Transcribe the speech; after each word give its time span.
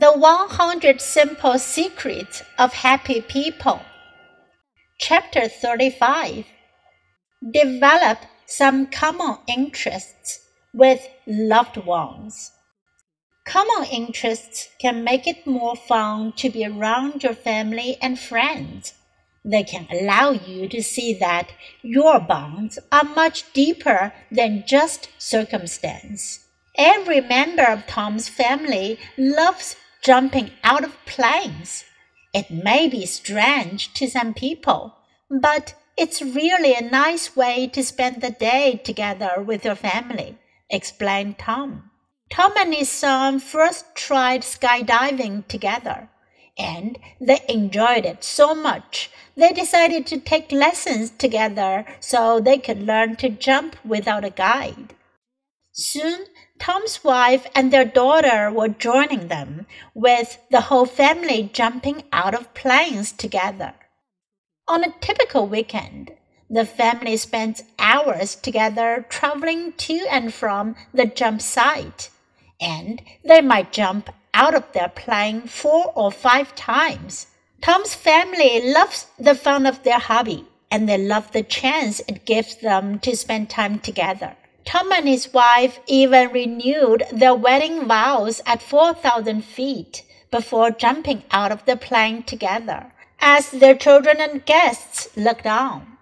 The 0.00 0.12
100 0.12 0.98
Simple 0.98 1.58
Secrets 1.58 2.42
of 2.58 2.72
Happy 2.72 3.20
People. 3.20 3.82
Chapter 4.98 5.46
35 5.46 6.46
Develop 7.50 8.20
some 8.46 8.86
common 8.86 9.36
interests 9.46 10.40
with 10.72 11.06
loved 11.26 11.76
ones. 11.76 12.50
Common 13.44 13.90
interests 13.92 14.70
can 14.80 15.04
make 15.04 15.26
it 15.26 15.46
more 15.46 15.76
fun 15.76 16.32
to 16.38 16.48
be 16.48 16.64
around 16.64 17.22
your 17.22 17.34
family 17.34 17.98
and 18.00 18.18
friends. 18.18 18.94
They 19.44 19.64
can 19.64 19.86
allow 19.92 20.30
you 20.30 20.66
to 20.70 20.82
see 20.82 21.12
that 21.20 21.52
your 21.82 22.20
bonds 22.20 22.78
are 22.90 23.04
much 23.04 23.52
deeper 23.52 24.14
than 24.30 24.64
just 24.66 25.10
circumstance. 25.18 26.46
Every 26.78 27.20
member 27.20 27.64
of 27.64 27.86
Tom's 27.86 28.30
family 28.30 28.98
loves 29.18 29.76
jumping 30.02 30.50
out 30.64 30.84
of 30.84 31.04
planes. 31.06 31.84
It 32.32 32.50
may 32.50 32.88
be 32.88 33.06
strange 33.06 33.92
to 33.94 34.08
some 34.08 34.34
people, 34.34 34.94
but 35.28 35.74
it's 35.96 36.22
really 36.22 36.74
a 36.74 36.90
nice 36.90 37.36
way 37.36 37.66
to 37.68 37.82
spend 37.82 38.20
the 38.20 38.30
day 38.30 38.80
together 38.82 39.42
with 39.42 39.64
your 39.64 39.74
family, 39.74 40.38
explained 40.70 41.38
Tom. 41.38 41.90
Tom 42.30 42.52
and 42.56 42.72
his 42.72 42.88
son 42.88 43.40
first 43.40 43.94
tried 43.94 44.42
skydiving 44.42 45.46
together, 45.48 46.08
and 46.56 46.98
they 47.20 47.40
enjoyed 47.48 48.06
it 48.06 48.22
so 48.22 48.54
much 48.54 49.10
they 49.36 49.52
decided 49.52 50.06
to 50.06 50.18
take 50.18 50.52
lessons 50.52 51.10
together 51.10 51.84
so 51.98 52.40
they 52.40 52.58
could 52.58 52.82
learn 52.82 53.16
to 53.16 53.28
jump 53.30 53.74
without 53.84 54.24
a 54.24 54.30
guide. 54.30 54.94
Soon, 55.82 56.26
Tom's 56.58 57.02
wife 57.02 57.46
and 57.54 57.72
their 57.72 57.86
daughter 57.86 58.52
were 58.52 58.68
joining 58.68 59.28
them, 59.28 59.66
with 59.94 60.36
the 60.50 60.60
whole 60.60 60.84
family 60.84 61.48
jumping 61.54 62.02
out 62.12 62.34
of 62.34 62.52
planes 62.52 63.12
together. 63.12 63.72
On 64.68 64.84
a 64.84 64.94
typical 65.00 65.46
weekend, 65.46 66.12
the 66.50 66.66
family 66.66 67.16
spends 67.16 67.62
hours 67.78 68.34
together 68.34 69.06
traveling 69.08 69.72
to 69.72 70.06
and 70.10 70.34
from 70.34 70.76
the 70.92 71.06
jump 71.06 71.40
site, 71.40 72.10
and 72.60 73.00
they 73.24 73.40
might 73.40 73.72
jump 73.72 74.10
out 74.34 74.54
of 74.54 74.70
their 74.72 74.90
plane 74.90 75.46
four 75.46 75.94
or 75.96 76.12
five 76.12 76.54
times. 76.54 77.28
Tom's 77.62 77.94
family 77.94 78.70
loves 78.70 79.06
the 79.18 79.34
fun 79.34 79.64
of 79.64 79.82
their 79.82 79.98
hobby, 79.98 80.46
and 80.70 80.86
they 80.86 80.98
love 80.98 81.32
the 81.32 81.42
chance 81.42 82.00
it 82.00 82.26
gives 82.26 82.56
them 82.56 82.98
to 82.98 83.16
spend 83.16 83.48
time 83.48 83.78
together. 83.78 84.36
Tom 84.70 84.92
and 84.92 85.08
his 85.08 85.34
wife 85.34 85.80
even 85.88 86.30
renewed 86.30 87.02
their 87.10 87.34
wedding 87.34 87.88
vows 87.88 88.40
at 88.46 88.62
4,000 88.62 89.44
feet 89.44 90.04
before 90.30 90.70
jumping 90.70 91.24
out 91.32 91.50
of 91.50 91.64
the 91.64 91.76
plane 91.76 92.22
together 92.22 92.92
as 93.18 93.50
their 93.50 93.74
children 93.74 94.18
and 94.20 94.46
guests 94.46 95.08
looked 95.16 95.44
on. 95.44 95.98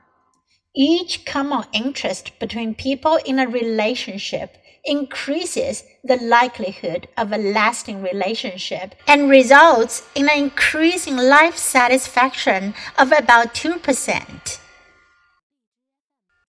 Each 0.76 1.24
common 1.24 1.64
interest 1.72 2.38
between 2.38 2.74
people 2.74 3.18
in 3.24 3.38
a 3.38 3.48
relationship 3.48 4.58
increases 4.84 5.82
the 6.04 6.16
likelihood 6.16 7.08
of 7.16 7.32
a 7.32 7.38
lasting 7.38 8.02
relationship 8.02 8.94
and 9.06 9.30
results 9.30 10.02
in 10.14 10.28
an 10.28 10.36
increasing 10.36 11.16
life 11.16 11.56
satisfaction 11.56 12.74
of 12.98 13.12
about 13.12 13.54
2%. 13.54 14.58